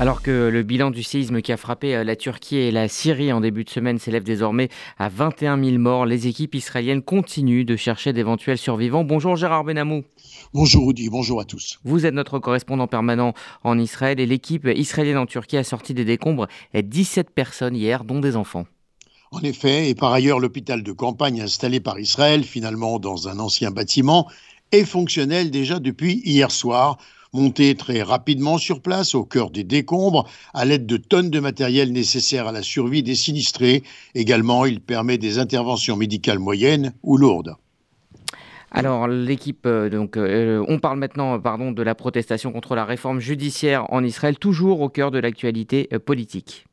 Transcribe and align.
Alors 0.00 0.22
que 0.22 0.48
le 0.48 0.64
bilan 0.64 0.90
du 0.90 1.04
séisme 1.04 1.40
qui 1.40 1.52
a 1.52 1.56
frappé 1.56 1.94
euh, 1.94 2.02
la 2.02 2.16
Turquie 2.16 2.56
et 2.56 2.72
la 2.72 2.88
Syrie 2.88 3.32
en 3.32 3.40
début 3.40 3.62
de 3.62 3.70
semaine 3.70 4.00
s'élève 4.00 4.24
désormais 4.24 4.68
à 4.98 5.08
21 5.08 5.62
000 5.62 5.78
morts, 5.78 6.04
les 6.04 6.26
équipes 6.26 6.56
israéliennes 6.56 7.00
continuent 7.00 7.64
de 7.64 7.76
chercher 7.76 8.12
d'éventuels 8.12 8.58
survivants. 8.58 9.04
Bonjour 9.04 9.36
Gérard 9.36 9.62
Benamou. 9.62 10.02
Bonjour 10.52 10.88
Rudy, 10.88 11.08
bonjour 11.10 11.40
à 11.40 11.44
tous. 11.44 11.78
Vous 11.84 12.06
êtes 12.06 12.14
notre 12.14 12.40
correspondant 12.40 12.88
permanent 12.88 13.34
en 13.62 13.78
Israël 13.78 14.18
et 14.18 14.26
l'équipe 14.26 14.66
israélienne 14.66 15.16
en 15.16 15.26
Turquie 15.26 15.58
a 15.58 15.64
sorti 15.64 15.94
des 15.94 16.04
décombres 16.04 16.48
17 16.74 17.30
personnes 17.30 17.76
hier, 17.76 18.02
dont 18.02 18.18
des 18.18 18.34
enfants. 18.34 18.66
En 19.30 19.42
effet, 19.42 19.90
et 19.90 19.94
par 19.94 20.12
ailleurs, 20.12 20.40
l'hôpital 20.40 20.82
de 20.82 20.90
campagne 20.90 21.40
installé 21.40 21.78
par 21.78 22.00
Israël, 22.00 22.42
finalement 22.42 22.98
dans 22.98 23.28
un 23.28 23.38
ancien 23.38 23.70
bâtiment, 23.70 24.28
est 24.72 24.84
fonctionnel 24.84 25.52
déjà 25.52 25.78
depuis 25.78 26.20
hier 26.24 26.50
soir 26.50 26.98
monté 27.34 27.74
très 27.74 28.02
rapidement 28.02 28.56
sur 28.56 28.80
place 28.80 29.14
au 29.14 29.24
cœur 29.24 29.50
des 29.50 29.64
décombres 29.64 30.26
à 30.54 30.64
l'aide 30.64 30.86
de 30.86 30.96
tonnes 30.96 31.30
de 31.30 31.40
matériel 31.40 31.92
nécessaire 31.92 32.46
à 32.46 32.52
la 32.52 32.62
survie 32.62 33.02
des 33.02 33.14
sinistrés. 33.14 33.82
Également, 34.14 34.64
il 34.64 34.80
permet 34.80 35.18
des 35.18 35.38
interventions 35.38 35.96
médicales 35.96 36.38
moyennes 36.38 36.94
ou 37.02 37.16
lourdes. 37.16 37.56
Alors 38.74 39.06
l'équipe, 39.06 39.66
euh, 39.66 39.88
donc 39.88 40.16
euh, 40.16 40.64
on 40.68 40.80
parle 40.80 40.98
maintenant, 40.98 41.38
pardon, 41.38 41.70
de 41.70 41.82
la 41.82 41.94
protestation 41.94 42.50
contre 42.50 42.74
la 42.74 42.84
réforme 42.84 43.20
judiciaire 43.20 43.86
en 43.92 44.02
Israël, 44.02 44.36
toujours 44.36 44.80
au 44.80 44.88
cœur 44.88 45.12
de 45.12 45.18
l'actualité 45.20 45.88
euh, 45.92 46.00
politique. 46.00 46.66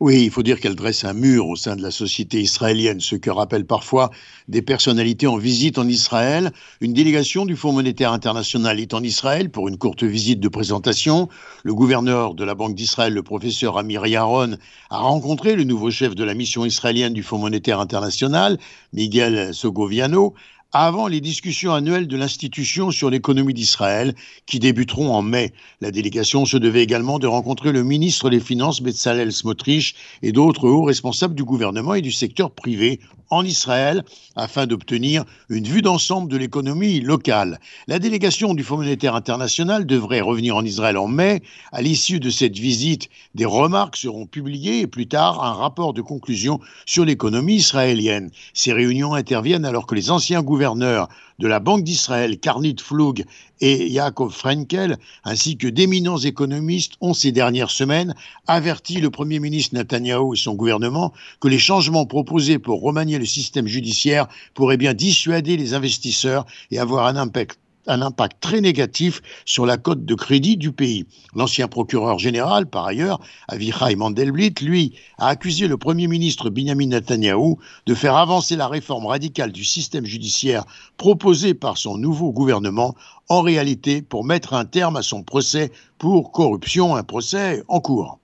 Oui, 0.00 0.24
il 0.24 0.30
faut 0.30 0.42
dire 0.42 0.60
qu'elle 0.60 0.74
dresse 0.74 1.04
un 1.04 1.12
mur 1.12 1.46
au 1.46 1.56
sein 1.56 1.76
de 1.76 1.82
la 1.82 1.90
société 1.90 2.40
israélienne, 2.40 3.00
ce 3.00 3.16
que 3.16 3.30
rappellent 3.30 3.66
parfois 3.66 4.10
des 4.48 4.62
personnalités 4.62 5.26
en 5.26 5.36
visite 5.36 5.78
en 5.78 5.88
Israël. 5.88 6.52
Une 6.80 6.92
délégation 6.92 7.46
du 7.46 7.56
Fonds 7.56 7.72
monétaire 7.72 8.12
international 8.12 8.80
est 8.80 8.94
en 8.94 9.02
Israël 9.02 9.50
pour 9.50 9.68
une 9.68 9.78
courte 9.78 10.02
visite 10.02 10.40
de 10.40 10.48
présentation. 10.48 11.28
Le 11.62 11.74
gouverneur 11.74 12.34
de 12.34 12.44
la 12.44 12.54
Banque 12.54 12.74
d'Israël, 12.74 13.14
le 13.14 13.22
professeur 13.22 13.78
Amir 13.78 14.06
Yaron, 14.06 14.56
a 14.90 14.98
rencontré 14.98 15.56
le 15.56 15.64
nouveau 15.64 15.90
chef 15.90 16.14
de 16.14 16.24
la 16.24 16.34
mission 16.34 16.64
israélienne 16.64 17.14
du 17.14 17.22
Fonds 17.22 17.38
monétaire 17.38 17.80
international, 17.80 18.58
Miguel 18.92 19.54
Sogoviano, 19.54 20.34
avant 20.72 21.06
les 21.06 21.20
discussions 21.20 21.74
annuelles 21.74 22.08
de 22.08 22.16
l'institution 22.16 22.90
sur 22.90 23.10
l'économie 23.10 23.52
d'Israël 23.52 24.14
qui 24.46 24.58
débuteront 24.58 25.12
en 25.12 25.20
mai. 25.20 25.52
La 25.80 25.90
délégation 25.90 26.46
se 26.46 26.56
devait 26.56 26.82
également 26.82 27.18
de 27.18 27.26
rencontrer 27.26 27.72
le 27.72 27.84
ministre 27.84 28.30
des 28.30 28.40
Finances 28.40 28.80
Betzalel 28.80 29.32
Smotrich 29.32 29.94
et 30.22 30.32
d'autres 30.32 30.68
hauts 30.68 30.84
responsables 30.84 31.34
du 31.34 31.44
gouvernement 31.44 31.94
et 31.94 32.00
du 32.00 32.12
secteur 32.12 32.50
privé 32.50 33.00
en 33.32 33.44
Israël 33.44 34.04
afin 34.36 34.66
d'obtenir 34.66 35.24
une 35.48 35.64
vue 35.64 35.82
d'ensemble 35.82 36.30
de 36.30 36.36
l'économie 36.36 37.00
locale. 37.00 37.58
La 37.88 37.98
délégation 37.98 38.52
du 38.52 38.62
Fonds 38.62 38.76
monétaire 38.76 39.14
international 39.14 39.86
devrait 39.86 40.20
revenir 40.20 40.54
en 40.54 40.64
Israël 40.64 40.98
en 40.98 41.08
mai. 41.08 41.42
À 41.72 41.80
l'issue 41.80 42.20
de 42.20 42.28
cette 42.28 42.58
visite, 42.58 43.08
des 43.34 43.46
remarques 43.46 43.96
seront 43.96 44.26
publiées 44.26 44.80
et 44.80 44.86
plus 44.86 45.08
tard 45.08 45.42
un 45.42 45.54
rapport 45.54 45.94
de 45.94 46.02
conclusion 46.02 46.60
sur 46.84 47.06
l'économie 47.06 47.56
israélienne. 47.56 48.30
Ces 48.52 48.74
réunions 48.74 49.14
interviennent 49.14 49.64
alors 49.64 49.86
que 49.86 49.94
les 49.94 50.10
anciens 50.10 50.42
gouverneurs 50.42 51.08
de 51.42 51.48
la 51.48 51.58
Banque 51.58 51.82
d'Israël, 51.82 52.38
Karnit 52.38 52.76
Flug 52.80 53.24
et 53.60 53.88
Yaakov 53.88 54.32
Frenkel, 54.32 54.96
ainsi 55.24 55.56
que 55.56 55.66
d'éminents 55.66 56.18
économistes, 56.18 56.92
ont 57.00 57.14
ces 57.14 57.32
dernières 57.32 57.72
semaines 57.72 58.14
averti 58.46 59.00
le 59.00 59.10
Premier 59.10 59.40
ministre 59.40 59.74
Netanyahou 59.74 60.34
et 60.34 60.36
son 60.36 60.54
gouvernement 60.54 61.12
que 61.40 61.48
les 61.48 61.58
changements 61.58 62.06
proposés 62.06 62.60
pour 62.60 62.80
remanier 62.80 63.18
le 63.18 63.26
système 63.26 63.66
judiciaire 63.66 64.28
pourraient 64.54 64.76
bien 64.76 64.94
dissuader 64.94 65.56
les 65.56 65.74
investisseurs 65.74 66.46
et 66.70 66.78
avoir 66.78 67.06
un 67.06 67.16
impact 67.16 67.58
un 67.86 68.02
impact 68.02 68.40
très 68.40 68.60
négatif 68.60 69.20
sur 69.44 69.66
la 69.66 69.76
cote 69.76 70.04
de 70.04 70.14
crédit 70.14 70.56
du 70.56 70.72
pays. 70.72 71.06
L'ancien 71.34 71.68
procureur 71.68 72.18
général, 72.18 72.66
par 72.66 72.86
ailleurs, 72.86 73.20
Avichai 73.48 73.96
Mandelblit, 73.96 74.54
lui, 74.60 74.94
a 75.18 75.28
accusé 75.28 75.68
le 75.68 75.76
Premier 75.76 76.06
ministre 76.06 76.50
Benjamin 76.50 76.86
Netanyahu 76.86 77.56
de 77.86 77.94
faire 77.94 78.16
avancer 78.16 78.56
la 78.56 78.68
réforme 78.68 79.06
radicale 79.06 79.52
du 79.52 79.64
système 79.64 80.06
judiciaire 80.06 80.64
proposée 80.96 81.54
par 81.54 81.76
son 81.76 81.96
nouveau 81.96 82.32
gouvernement, 82.32 82.94
en 83.28 83.40
réalité 83.40 84.02
pour 84.02 84.24
mettre 84.24 84.54
un 84.54 84.64
terme 84.64 84.96
à 84.96 85.02
son 85.02 85.22
procès 85.22 85.72
pour 85.98 86.32
corruption, 86.32 86.96
un 86.96 87.02
procès 87.02 87.62
en 87.68 87.80
cours. 87.80 88.21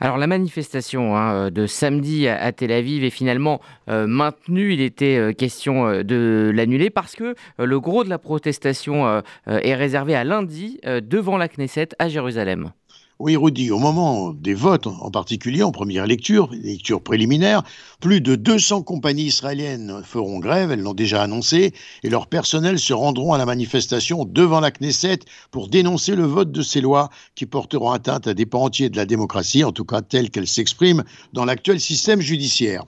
Alors 0.00 0.18
la 0.18 0.26
manifestation 0.26 1.16
hein, 1.16 1.34
euh, 1.34 1.50
de 1.50 1.66
samedi 1.66 2.28
à, 2.28 2.52
Tel 2.52 2.72
Aviv 2.72 3.04
est 3.04 3.10
finalement 3.10 3.60
euh, 3.88 4.06
maintenue. 4.06 4.72
Il 4.72 4.80
était 4.80 5.16
euh, 5.16 5.32
question 5.32 6.02
de 6.02 6.50
l'annuler 6.54 6.90
parce 6.90 7.14
que 7.14 7.34
le 7.58 7.80
gros 7.80 8.04
de 8.04 8.08
la 8.08 8.18
protestation 8.18 9.22
est 9.46 9.74
réservé 9.74 10.14
à 10.14 10.24
lundi 10.24 10.80
devant 10.84 11.36
la 11.36 11.48
Knesset 11.48 11.88
à 11.98 12.08
Jérusalem. 12.08 12.72
Oui, 13.20 13.36
Rudy, 13.36 13.70
au 13.70 13.78
moment 13.78 14.32
des 14.32 14.54
votes, 14.54 14.88
en 14.88 15.08
particulier 15.08 15.62
en 15.62 15.70
première 15.70 16.04
lecture, 16.04 16.50
lecture 16.50 17.00
préliminaire, 17.00 17.62
plus 18.00 18.20
de 18.20 18.34
200 18.34 18.82
compagnies 18.82 19.26
israéliennes 19.26 20.02
feront 20.02 20.40
grève, 20.40 20.72
elles 20.72 20.80
l'ont 20.80 20.94
déjà 20.94 21.22
annoncé, 21.22 21.72
et 22.02 22.10
leurs 22.10 22.26
personnels 22.26 22.80
se 22.80 22.92
rendront 22.92 23.32
à 23.32 23.38
la 23.38 23.46
manifestation 23.46 24.24
devant 24.24 24.58
la 24.58 24.72
Knesset 24.72 25.20
pour 25.52 25.68
dénoncer 25.68 26.16
le 26.16 26.24
vote 26.24 26.50
de 26.50 26.62
ces 26.62 26.80
lois 26.80 27.08
qui 27.36 27.46
porteront 27.46 27.92
atteinte 27.92 28.26
à 28.26 28.34
des 28.34 28.46
pans 28.46 28.64
entiers 28.64 28.90
de 28.90 28.96
la 28.96 29.06
démocratie, 29.06 29.62
en 29.62 29.70
tout 29.70 29.84
cas 29.84 30.02
telle 30.02 30.30
qu'elle 30.30 30.48
s'exprime 30.48 31.04
dans 31.32 31.44
l'actuel 31.44 31.78
système 31.78 32.20
judiciaire. 32.20 32.82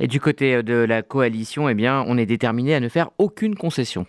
Et 0.00 0.08
du 0.08 0.18
côté 0.18 0.64
de 0.64 0.74
la 0.74 1.02
coalition, 1.02 1.68
eh 1.68 1.74
bien, 1.74 2.04
on 2.08 2.18
est 2.18 2.26
déterminé 2.26 2.74
à 2.74 2.80
ne 2.80 2.88
faire 2.88 3.10
aucune 3.18 3.54
concession. 3.54 4.04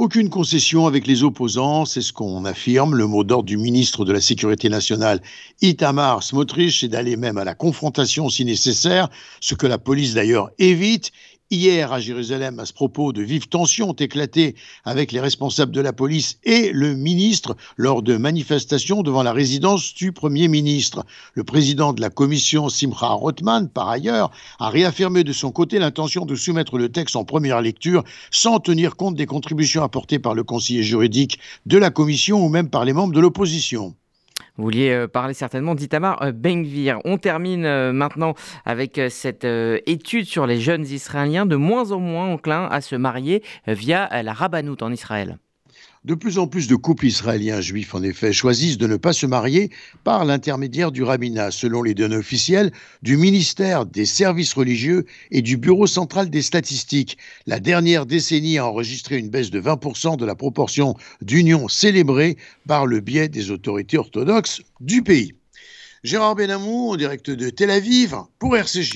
Aucune 0.00 0.30
concession 0.30 0.86
avec 0.86 1.06
les 1.06 1.24
opposants, 1.24 1.84
c'est 1.84 2.00
ce 2.00 2.14
qu'on 2.14 2.46
affirme. 2.46 2.94
Le 2.94 3.06
mot 3.06 3.22
d'ordre 3.22 3.44
du 3.44 3.58
ministre 3.58 4.06
de 4.06 4.14
la 4.14 4.22
Sécurité 4.22 4.70
nationale, 4.70 5.20
Itamar 5.60 6.22
Smotrich, 6.22 6.80
c'est 6.80 6.88
d'aller 6.88 7.18
même 7.18 7.36
à 7.36 7.44
la 7.44 7.54
confrontation 7.54 8.30
si 8.30 8.46
nécessaire, 8.46 9.10
ce 9.40 9.54
que 9.54 9.66
la 9.66 9.76
police 9.76 10.14
d'ailleurs 10.14 10.52
évite. 10.58 11.12
Hier, 11.52 11.92
à 11.92 11.98
Jérusalem, 11.98 12.60
à 12.60 12.64
ce 12.64 12.72
propos, 12.72 13.12
de 13.12 13.22
vives 13.22 13.48
tensions 13.48 13.90
ont 13.90 13.94
éclaté 13.94 14.54
avec 14.84 15.10
les 15.10 15.18
responsables 15.18 15.72
de 15.72 15.80
la 15.80 15.92
police 15.92 16.38
et 16.44 16.70
le 16.70 16.94
ministre 16.94 17.56
lors 17.76 18.04
de 18.04 18.16
manifestations 18.16 19.02
devant 19.02 19.24
la 19.24 19.32
résidence 19.32 19.92
du 19.92 20.12
Premier 20.12 20.46
ministre. 20.46 21.04
Le 21.34 21.42
président 21.42 21.92
de 21.92 22.00
la 22.00 22.08
commission, 22.08 22.68
Simcha 22.68 23.08
Rothman, 23.08 23.68
par 23.68 23.88
ailleurs, 23.88 24.30
a 24.60 24.68
réaffirmé 24.68 25.24
de 25.24 25.32
son 25.32 25.50
côté 25.50 25.80
l'intention 25.80 26.24
de 26.24 26.36
soumettre 26.36 26.78
le 26.78 26.88
texte 26.88 27.16
en 27.16 27.24
première 27.24 27.60
lecture 27.60 28.04
sans 28.30 28.60
tenir 28.60 28.94
compte 28.94 29.16
des 29.16 29.26
contributions 29.26 29.82
apportées 29.82 30.20
par 30.20 30.36
le 30.36 30.44
conseiller 30.44 30.84
juridique 30.84 31.40
de 31.66 31.78
la 31.78 31.90
commission 31.90 32.46
ou 32.46 32.48
même 32.48 32.70
par 32.70 32.84
les 32.84 32.92
membres 32.92 33.12
de 33.12 33.18
l'opposition. 33.18 33.96
Vous 34.60 34.64
vouliez 34.64 34.90
euh, 34.90 35.08
parler 35.08 35.32
certainement 35.32 35.74
d'Itamar 35.74 36.22
euh, 36.22 36.32
Bengvir. 36.32 36.98
On 37.06 37.16
termine 37.16 37.64
euh, 37.64 37.94
maintenant 37.94 38.34
avec 38.66 39.00
cette 39.08 39.46
étude 39.86 40.26
sur 40.26 40.46
les 40.46 40.60
jeunes 40.60 40.84
Israéliens 40.84 41.46
de 41.46 41.56
moins 41.56 41.92
en 41.92 41.98
moins 41.98 42.26
enclins 42.26 42.68
à 42.70 42.82
se 42.82 42.94
marier 42.94 43.42
via 43.66 44.22
la 44.22 44.34
rabbanoute 44.34 44.82
en 44.82 44.92
Israël. 44.92 45.38
De 46.02 46.14
plus 46.14 46.38
en 46.38 46.46
plus 46.46 46.66
de 46.66 46.76
couples 46.76 47.04
israéliens 47.04 47.60
juifs, 47.60 47.94
en 47.94 48.02
effet, 48.02 48.32
choisissent 48.32 48.78
de 48.78 48.86
ne 48.86 48.96
pas 48.96 49.12
se 49.12 49.26
marier 49.26 49.70
par 50.02 50.24
l'intermédiaire 50.24 50.92
du 50.92 51.02
rabbinat, 51.02 51.50
selon 51.50 51.82
les 51.82 51.92
données 51.92 52.16
officielles 52.16 52.72
du 53.02 53.18
ministère 53.18 53.84
des 53.84 54.06
services 54.06 54.54
religieux 54.54 55.04
et 55.30 55.42
du 55.42 55.58
Bureau 55.58 55.86
central 55.86 56.30
des 56.30 56.40
statistiques. 56.40 57.18
La 57.46 57.60
dernière 57.60 58.06
décennie 58.06 58.56
a 58.56 58.66
enregistré 58.66 59.18
une 59.18 59.28
baisse 59.28 59.50
de 59.50 59.60
20% 59.60 60.16
de 60.16 60.24
la 60.24 60.34
proportion 60.34 60.94
d'unions 61.20 61.68
célébrées 61.68 62.38
par 62.66 62.86
le 62.86 63.00
biais 63.00 63.28
des 63.28 63.50
autorités 63.50 63.98
orthodoxes 63.98 64.62
du 64.80 65.02
pays. 65.02 65.34
Gérard 66.02 66.34
Benamou, 66.34 66.92
en 66.92 66.96
direct 66.96 67.28
de 67.28 67.50
Tel 67.50 67.70
Aviv, 67.70 68.16
pour 68.38 68.56
RCJ. 68.56 68.88